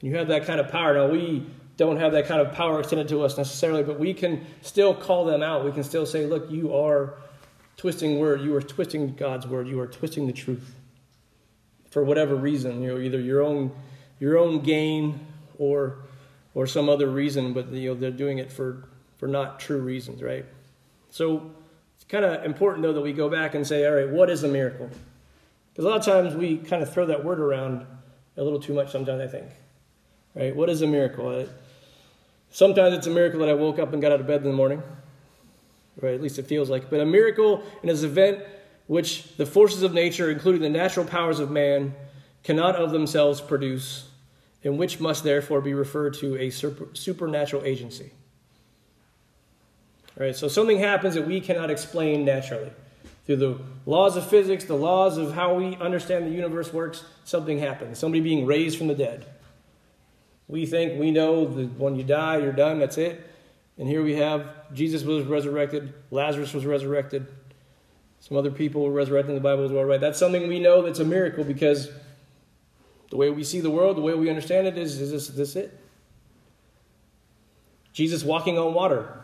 [0.00, 0.94] And you have that kind of power.
[0.94, 1.46] Now, we
[1.78, 5.24] don't have that kind of power extended to us necessarily, but we can still call
[5.24, 5.64] them out.
[5.64, 7.14] We can still say, look, you are
[7.76, 8.42] twisting word.
[8.42, 9.66] You are twisting God's word.
[9.66, 10.77] You are twisting the truth
[11.98, 12.80] for whatever reason.
[12.80, 13.72] You know, either your own
[14.20, 15.26] your own gain
[15.58, 15.96] or
[16.54, 20.22] or some other reason, but you know they're doing it for for not true reasons,
[20.22, 20.44] right?
[21.10, 21.50] So
[21.96, 24.44] it's kind of important though that we go back and say, all right, what is
[24.44, 24.88] a miracle?
[25.72, 27.84] Because a lot of times we kind of throw that word around
[28.36, 28.92] a little too much.
[28.92, 29.48] Sometimes I think.
[30.36, 30.54] Right?
[30.54, 31.28] What is a miracle?
[31.28, 31.46] Uh,
[32.52, 34.56] sometimes it's a miracle that I woke up and got out of bed in the
[34.56, 34.84] morning.
[36.00, 36.14] Right?
[36.14, 36.90] At least it feels like.
[36.90, 38.44] But a miracle is an event
[38.88, 41.94] which the forces of nature, including the natural powers of man,
[42.42, 44.08] cannot of themselves produce,
[44.64, 48.10] and which must therefore be referred to a supernatural agency.
[50.16, 50.34] Right?
[50.34, 52.72] So something happens that we cannot explain naturally.
[53.26, 57.58] Through the laws of physics, the laws of how we understand the universe works, something
[57.58, 57.98] happens.
[57.98, 59.26] Somebody being raised from the dead.
[60.48, 63.20] We think we know that when you die, you're done, that's it.
[63.76, 67.26] And here we have Jesus was resurrected, Lazarus was resurrected,
[68.20, 70.00] some other people were resurrected in the Bible as well, right?
[70.00, 71.90] That's something we know that's a miracle because
[73.10, 75.56] the way we see the world, the way we understand it is, is this, this
[75.56, 75.78] it?
[77.92, 79.20] Jesus walking on water.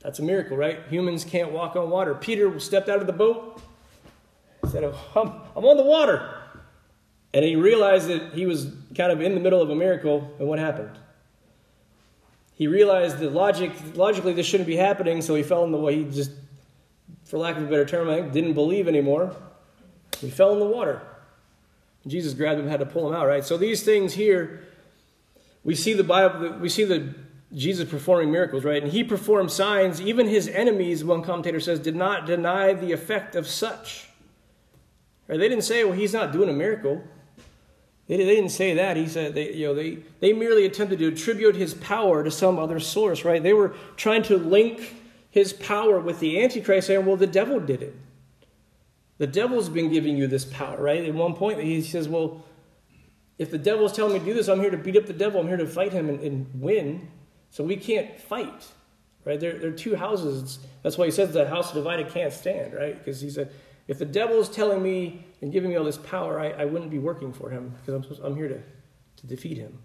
[0.00, 0.80] That's a miracle, right?
[0.88, 2.14] Humans can't walk on water.
[2.14, 3.60] Peter stepped out of the boat,
[4.68, 6.34] said, oh, I'm, I'm on the water.
[7.32, 10.48] And he realized that he was kind of in the middle of a miracle, and
[10.48, 10.98] what happened?
[12.54, 16.02] He realized that logic, logically this shouldn't be happening, so he fell in the way.
[16.02, 16.30] He just,
[17.26, 19.34] for lack of a better term, I didn't believe anymore.
[20.18, 21.02] He fell in the water.
[22.06, 23.44] Jesus grabbed him had to pull him out, right?
[23.44, 24.62] So these things here,
[25.64, 27.14] we see the Bible, we see the
[27.52, 28.82] Jesus performing miracles, right?
[28.82, 30.00] And he performed signs.
[30.00, 34.08] Even his enemies, one commentator says, did not deny the effect of such.
[35.26, 35.38] Right?
[35.38, 37.02] They didn't say, well, he's not doing a miracle.
[38.06, 38.96] They, they didn't say that.
[38.96, 42.58] He said they, you know, they, they merely attempted to attribute his power to some
[42.58, 43.42] other source, right?
[43.42, 44.94] They were trying to link
[45.36, 47.94] his power with the Antichrist, saying, well, the devil did it.
[49.18, 51.04] The devil's been giving you this power, right?
[51.04, 52.42] At one point, he says, well,
[53.36, 55.38] if the devil's telling me to do this, I'm here to beat up the devil.
[55.38, 57.08] I'm here to fight him and, and win.
[57.50, 58.64] So we can't fight,
[59.26, 59.38] right?
[59.38, 60.58] There, there are two houses.
[60.82, 62.96] That's why he says the house divided can't stand, right?
[62.96, 63.52] Because he said,
[63.88, 66.90] if the devil is telling me and giving me all this power, I, I wouldn't
[66.90, 68.62] be working for him because I'm, I'm here to,
[69.20, 69.80] to defeat him.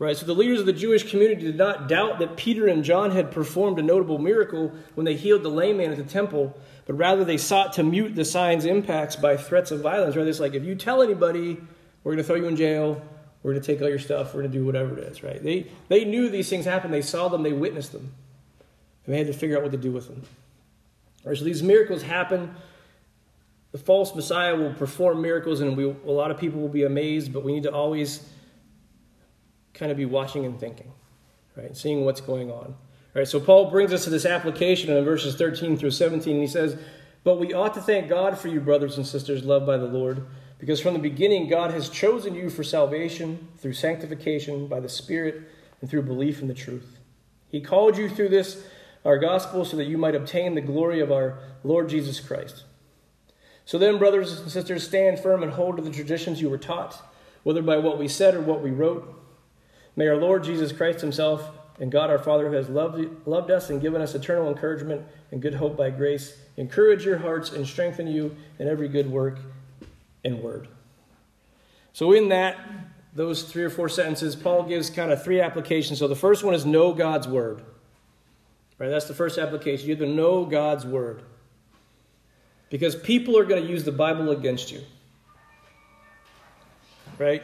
[0.00, 0.16] Right?
[0.16, 3.30] So the leaders of the Jewish community did not doubt that Peter and John had
[3.30, 7.22] performed a notable miracle when they healed the lame man at the temple, but rather
[7.22, 10.16] they sought to mute the sign's impacts by threats of violence.
[10.16, 10.26] Right?
[10.26, 11.58] It's like, if you tell anybody,
[12.02, 13.02] we're going to throw you in jail,
[13.42, 15.42] we're going to take all your stuff, we're going to do whatever it is, right?
[15.42, 18.12] They, they knew these things happened, they saw them, they witnessed them,
[19.04, 20.22] and they had to figure out what to do with them.
[21.24, 22.54] Right, so these miracles happen.
[23.72, 27.34] The false Messiah will perform miracles, and we, a lot of people will be amazed,
[27.34, 28.26] but we need to always
[29.80, 30.92] kind of be watching and thinking,
[31.56, 31.76] right?
[31.76, 32.76] Seeing what's going on.
[33.14, 36.46] Right, so Paul brings us to this application in verses 13 through 17, and he
[36.46, 36.78] says,
[37.24, 40.26] But we ought to thank God for you, brothers and sisters, loved by the Lord,
[40.60, 45.42] because from the beginning God has chosen you for salvation through sanctification by the Spirit
[45.80, 46.98] and through belief in the truth.
[47.48, 48.62] He called you through this,
[49.04, 52.64] our gospel, so that you might obtain the glory of our Lord Jesus Christ.
[53.64, 57.02] So then, brothers and sisters, stand firm and hold to the traditions you were taught,
[57.42, 59.16] whether by what we said or what we wrote.
[59.96, 61.50] May our Lord Jesus Christ Himself
[61.80, 65.40] and God our Father, who has loved, loved us and given us eternal encouragement and
[65.40, 69.38] good hope by grace, encourage your hearts and strengthen you in every good work
[70.24, 70.68] and word.
[71.92, 72.58] So, in that,
[73.14, 75.98] those three or four sentences, Paul gives kind of three applications.
[75.98, 77.62] So, the first one is know God's word.
[78.78, 78.88] Right?
[78.88, 79.88] That's the first application.
[79.88, 81.22] You have to know God's word.
[82.68, 84.80] Because people are going to use the Bible against you.
[87.18, 87.42] Right?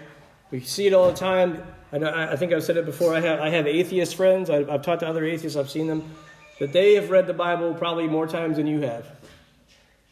[0.50, 1.62] We see it all the time.
[1.92, 3.14] I, know, I think I've said it before.
[3.14, 4.50] I have, I have atheist friends.
[4.50, 5.56] I've, I've talked to other atheists.
[5.56, 6.14] I've seen them.
[6.58, 9.06] That they have read the Bible probably more times than you have.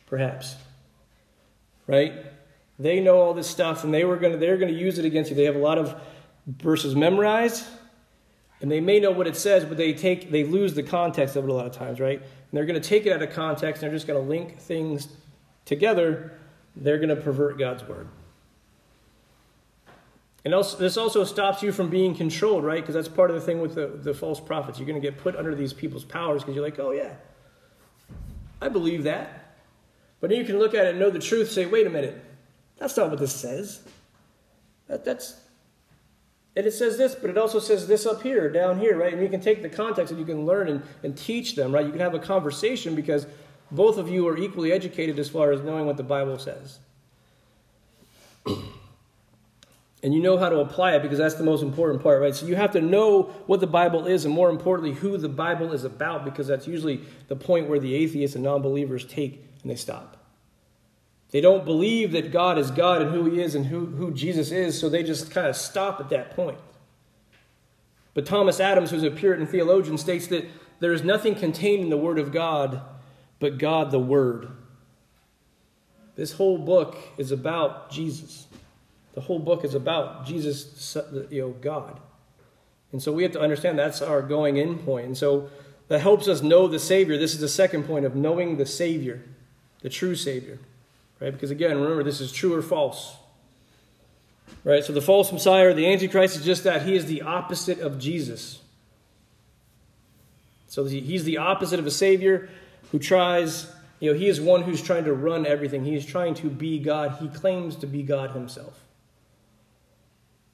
[0.06, 0.56] Perhaps.
[1.86, 2.12] Right?
[2.78, 5.30] They know all this stuff and they were gonna, they're going to use it against
[5.30, 5.36] you.
[5.36, 6.00] They have a lot of
[6.46, 7.66] verses memorized
[8.60, 11.44] and they may know what it says, but they take they lose the context of
[11.44, 12.18] it a lot of times, right?
[12.18, 14.58] And they're going to take it out of context and they're just going to link
[14.58, 15.08] things
[15.64, 16.32] together.
[16.76, 18.08] They're going to pervert God's word.
[20.44, 22.80] And also, this also stops you from being controlled, right?
[22.80, 24.78] Because that's part of the thing with the, the false prophets.
[24.78, 27.14] You're going to get put under these people's powers because you're like, oh, yeah,
[28.60, 29.56] I believe that.
[30.20, 32.22] But then you can look at it and know the truth, say, wait a minute,
[32.76, 33.82] that's not what this says.
[34.88, 35.40] That, that's,
[36.56, 39.12] and it says this, but it also says this up here, down here, right?
[39.12, 41.84] And you can take the context and you can learn and, and teach them, right?
[41.84, 43.26] You can have a conversation because
[43.70, 46.78] both of you are equally educated as far as knowing what the Bible says.
[50.04, 52.34] And you know how to apply it because that's the most important part, right?
[52.34, 55.72] So you have to know what the Bible is and more importantly, who the Bible
[55.72, 59.70] is about because that's usually the point where the atheists and non believers take and
[59.70, 60.18] they stop.
[61.30, 64.50] They don't believe that God is God and who He is and who, who Jesus
[64.50, 66.58] is, so they just kind of stop at that point.
[68.12, 70.44] But Thomas Adams, who's a Puritan theologian, states that
[70.80, 72.82] there is nothing contained in the Word of God
[73.40, 74.50] but God the Word.
[76.14, 78.46] This whole book is about Jesus.
[79.14, 80.96] The whole book is about Jesus,
[81.30, 82.00] you know, God.
[82.92, 85.06] And so we have to understand that's our going in point.
[85.06, 85.50] And so
[85.88, 87.16] that helps us know the Savior.
[87.16, 89.22] This is the second point of knowing the Savior,
[89.82, 90.58] the true Savior.
[91.20, 91.32] Right?
[91.32, 93.16] Because again, remember, this is true or false.
[94.64, 94.84] Right?
[94.84, 96.82] So the false Messiah or the Antichrist is just that.
[96.82, 98.60] He is the opposite of Jesus.
[100.68, 102.48] So he's the opposite of a Savior
[102.90, 105.84] who tries, you know, he is one who's trying to run everything.
[105.84, 107.18] He is trying to be God.
[107.20, 108.80] He claims to be God himself.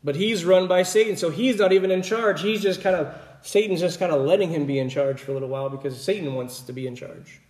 [0.03, 2.41] But he's run by Satan, so he's not even in charge.
[2.41, 5.35] He's just kind of, Satan's just kind of letting him be in charge for a
[5.35, 7.41] little while because Satan wants to be in charge.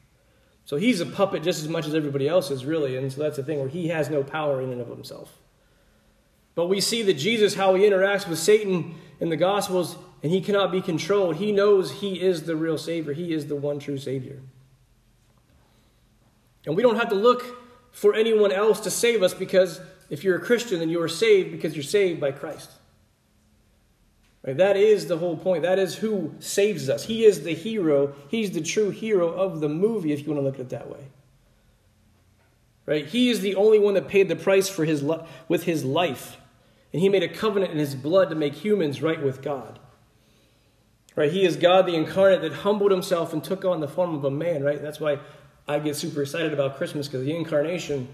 [0.64, 2.96] So he's a puppet just as much as everybody else is, really.
[2.96, 5.38] And so that's the thing where he has no power in and of himself.
[6.54, 10.40] But we see that Jesus, how he interacts with Satan in the Gospels, and he
[10.40, 11.36] cannot be controlled.
[11.36, 14.40] He knows he is the real Savior, he is the one true Savior.
[16.66, 17.44] And we don't have to look
[17.92, 19.80] for anyone else to save us because
[20.10, 22.70] if you're a Christian, then you are saved because you're saved by Christ.
[24.44, 24.56] Right?
[24.56, 25.62] That is the whole point.
[25.62, 27.04] That is who saves us.
[27.04, 28.14] He is the hero.
[28.28, 30.90] He's the true hero of the movie, if you want to look at it that
[30.90, 31.06] way.
[32.86, 33.06] Right?
[33.06, 36.38] He is the only one that paid the price for his li- with his life.
[36.92, 39.78] And he made a covenant in his blood to make humans right with God.
[41.14, 41.30] Right?
[41.30, 44.30] He is God the incarnate that humbled himself and took on the form of a
[44.30, 44.80] man, right?
[44.80, 45.18] That's why
[45.68, 48.08] I get super excited about Christmas because the incarnation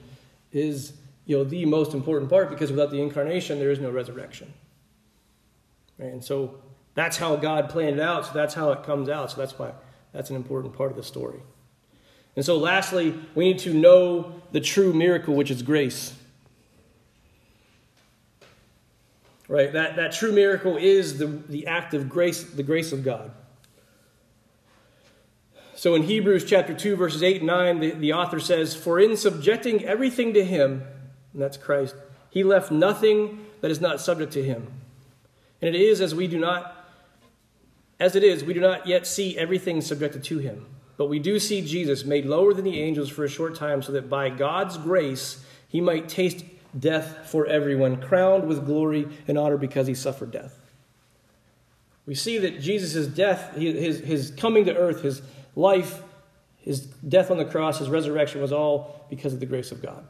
[0.53, 0.92] is,
[1.26, 4.52] you know, the most important part because without the incarnation there is no resurrection.
[5.98, 6.62] And so
[6.94, 9.32] that's how God planned it out, so that's how it comes out.
[9.32, 9.72] So that's why
[10.12, 11.40] that's an important part of the story.
[12.36, 16.14] And so, lastly, we need to know the true miracle, which is grace.
[19.48, 19.72] Right?
[19.72, 23.30] That, that true miracle is the, the act of grace, the grace of God.
[25.76, 29.16] So in Hebrews chapter 2, verses 8 and 9, the, the author says, For in
[29.16, 30.82] subjecting everything to him,
[31.37, 31.95] and that's Christ,
[32.30, 34.66] he left nothing that is not subject to him.
[35.61, 36.72] And it is as we do not
[38.01, 40.66] as it is, we do not yet see everything subjected to him.
[40.97, 43.93] But we do see Jesus made lower than the angels for a short time, so
[43.93, 46.45] that by God's grace he might taste
[46.78, 50.59] death for everyone, crowned with glory and honor because he suffered death.
[52.07, 55.20] We see that Jesus' death, his, his coming to earth, his
[55.55, 56.03] life,
[56.59, 60.07] his death on the cross, his resurrection was all because of the grace of God.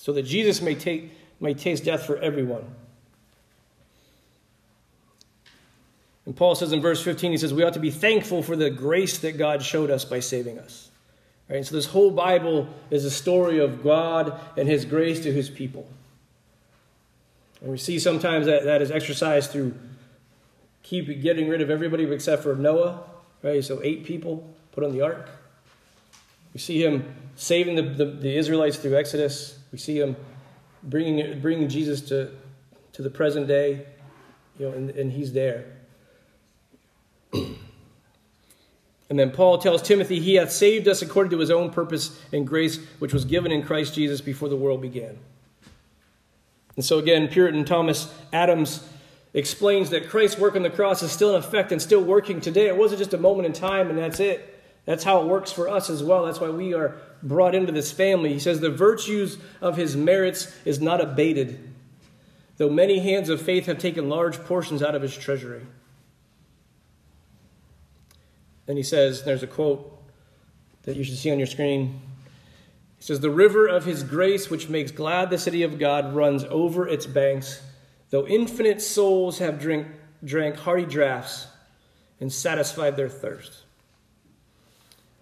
[0.00, 2.64] So that Jesus may, take, may taste death for everyone.
[6.24, 8.70] And Paul says in verse 15, he says, We ought to be thankful for the
[8.70, 10.88] grace that God showed us by saving us.
[11.50, 11.66] Right?
[11.66, 15.86] So this whole Bible is a story of God and his grace to his people.
[17.60, 19.74] And we see sometimes that that is exercised through
[20.82, 23.02] keep getting rid of everybody except for Noah,
[23.42, 23.62] right?
[23.62, 25.28] So eight people put on the ark.
[26.54, 29.59] We see him saving the, the, the Israelites through Exodus.
[29.72, 30.16] We see him
[30.82, 32.30] bringing, bringing Jesus to,
[32.92, 33.86] to the present day,
[34.58, 35.64] you know, and, and he's there.
[39.10, 42.46] And then Paul tells Timothy, He hath saved us according to his own purpose and
[42.46, 45.18] grace, which was given in Christ Jesus before the world began.
[46.76, 48.88] And so again, Puritan Thomas Adams
[49.34, 52.68] explains that Christ's work on the cross is still in effect and still working today.
[52.68, 54.59] It wasn't just a moment in time and that's it.
[54.90, 56.24] That's how it works for us as well.
[56.24, 58.32] That's why we are brought into this family.
[58.32, 61.72] He says, The virtues of his merits is not abated,
[62.56, 65.64] though many hands of faith have taken large portions out of his treasury.
[68.66, 69.96] Then he says, there's a quote
[70.82, 72.00] that you should see on your screen.
[72.98, 76.42] He says, The river of his grace, which makes glad the city of God, runs
[76.46, 77.62] over its banks,
[78.10, 79.86] though infinite souls have drink,
[80.24, 81.46] drank hearty draughts
[82.18, 83.66] and satisfied their thirst.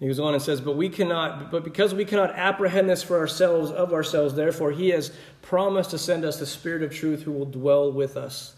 [0.01, 3.19] He goes on and says, But we cannot, but because we cannot apprehend this for
[3.19, 5.11] ourselves of ourselves, therefore he has
[5.43, 8.55] promised to send us the Spirit of truth who will dwell with us.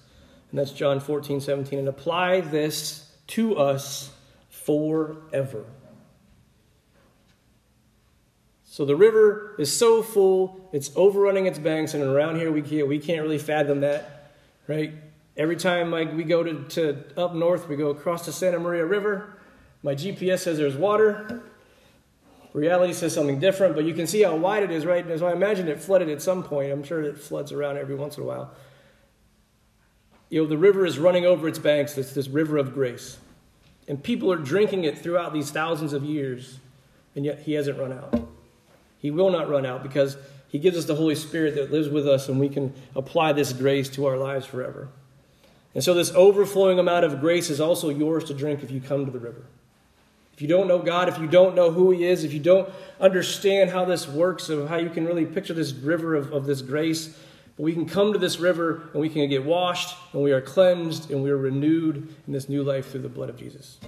[0.50, 1.78] And that's John 14, 17.
[1.78, 4.10] And apply this to us
[4.48, 5.64] forever.
[8.64, 12.86] So the river is so full, it's overrunning its banks, and around here we can't,
[12.86, 14.32] we can't really fathom that,
[14.68, 14.92] right?
[15.36, 18.84] Every time like, we go to, to up north, we go across the Santa Maria
[18.84, 19.39] River.
[19.82, 21.42] My GPS says there's water.
[22.52, 25.06] Reality says something different, but you can see how wide it is, right?
[25.06, 26.72] And so I imagine it flooded at some point.
[26.72, 28.52] I'm sure it floods around every once in a while.
[30.28, 33.18] You know, the river is running over its banks, It's this river of grace.
[33.88, 36.58] And people are drinking it throughout these thousands of years,
[37.16, 38.28] and yet he hasn't run out.
[38.98, 40.16] He will not run out because
[40.48, 43.52] he gives us the Holy Spirit that lives with us, and we can apply this
[43.52, 44.88] grace to our lives forever.
[45.74, 49.06] And so, this overflowing amount of grace is also yours to drink if you come
[49.06, 49.44] to the river.
[50.40, 52.66] If you don't know God, if you don't know who He is, if you don't
[52.98, 56.62] understand how this works, of how you can really picture this river of, of this
[56.62, 57.08] grace,
[57.58, 60.40] but we can come to this river and we can get washed and we are
[60.40, 63.80] cleansed and we are renewed in this new life through the blood of Jesus.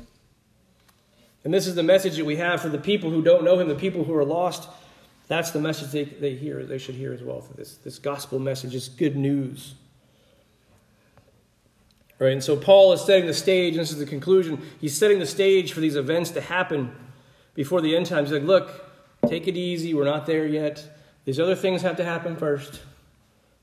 [1.42, 3.68] And this is the message that we have for the people who don't know him,
[3.68, 4.68] the people who are lost.
[5.28, 7.40] That's the message they, they hear, they should hear as well.
[7.40, 9.72] For this, this gospel message is good news.
[12.22, 14.62] Right, and so Paul is setting the stage, and this is the conclusion.
[14.80, 16.94] He's setting the stage for these events to happen
[17.54, 18.30] before the end times.
[18.30, 18.88] He's like, look,
[19.26, 19.92] take it easy.
[19.92, 20.88] We're not there yet.
[21.24, 22.80] These other things have to happen first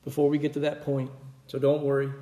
[0.04, 1.10] before we get to that point.
[1.46, 2.12] So don't worry.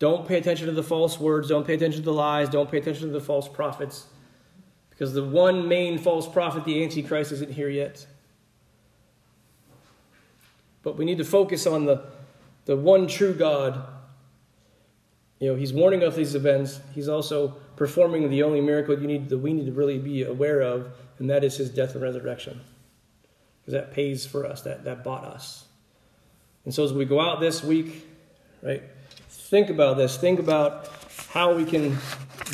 [0.00, 1.48] Don't pay attention to the false words.
[1.48, 2.48] Don't pay attention to the lies.
[2.48, 4.08] Don't pay attention to the false prophets.
[4.90, 8.04] Because the one main false prophet, the Antichrist, isn't here yet.
[10.82, 12.06] But we need to focus on the,
[12.64, 13.86] the one true God.
[15.40, 16.80] You know, he's warning of these events.
[16.94, 20.60] He's also performing the only miracle you need that we need to really be aware
[20.60, 22.60] of, and that is his death and resurrection.
[23.60, 25.64] Because that pays for us, that, that bought us.
[26.66, 28.06] And so as we go out this week,
[28.62, 28.82] right,
[29.28, 30.18] think about this.
[30.18, 30.90] Think about
[31.30, 31.96] how we can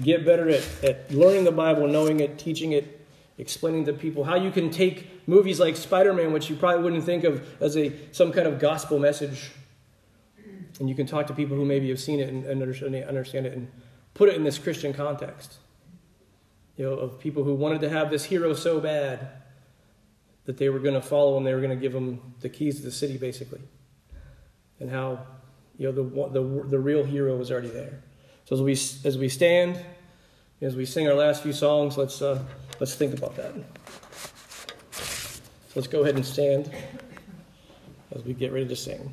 [0.02, 3.04] get better at, at learning the Bible, knowing it, teaching it,
[3.36, 4.22] explaining to people.
[4.22, 7.92] How you can take movies like Spider-Man, which you probably wouldn't think of as a
[8.12, 9.50] some kind of gospel message,
[10.78, 13.52] and you can talk to people who maybe have seen it and, and understand it
[13.52, 13.68] and
[14.14, 15.54] put it in this Christian context.
[16.76, 19.28] You know, of people who wanted to have this hero so bad
[20.44, 22.76] that they were going to follow him, they were going to give him the keys
[22.76, 23.60] to the city, basically
[24.80, 25.18] and how
[25.78, 28.02] you know the, the, the real hero was already there.
[28.44, 29.80] So as we as we stand,
[30.60, 32.42] as we sing our last few songs, let's uh,
[32.80, 33.54] let's think about that.
[35.74, 36.70] Let's go ahead and stand
[38.14, 39.12] as we get ready to sing.